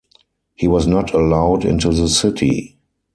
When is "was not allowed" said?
0.67-1.63